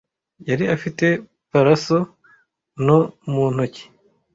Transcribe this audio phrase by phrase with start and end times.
[0.47, 1.05] Yari afite
[1.51, 2.03] parasol
[2.83, 2.99] nto
[3.33, 3.83] mu ntoki.